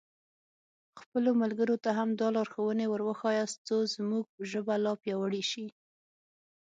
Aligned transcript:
خپلو 1.01 1.29
ملګرو 1.41 1.75
ته 1.83 1.89
هم 1.97 2.09
دا 2.21 2.27
لارښوونې 2.35 2.85
ور 2.87 3.01
وښیاست 3.07 3.57
څو 3.67 3.77
زموږ 3.95 4.25
ژبه 4.51 4.75
لا 4.83 4.93
پیاوړې 5.01 5.43
شي. 5.51 5.65